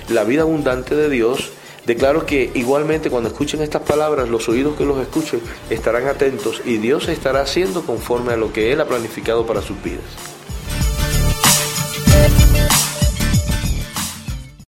la 0.09 0.23
vida 0.23 0.41
abundante 0.41 0.95
de 0.95 1.07
Dios. 1.07 1.51
Declaro 1.85 2.25
que 2.25 2.49
igualmente 2.55 3.11
cuando 3.11 3.29
escuchen 3.29 3.61
estas 3.61 3.83
palabras, 3.83 4.27
los 4.27 4.49
oídos 4.49 4.75
que 4.75 4.85
los 4.85 4.99
escuchen 4.99 5.39
estarán 5.69 6.07
atentos 6.07 6.63
y 6.65 6.77
Dios 6.77 7.07
estará 7.09 7.41
haciendo 7.41 7.83
conforme 7.83 8.33
a 8.33 8.37
lo 8.37 8.51
que 8.51 8.73
Él 8.73 8.81
ha 8.81 8.87
planificado 8.87 9.45
para 9.45 9.61
sus 9.61 9.79
vidas. 9.83 10.38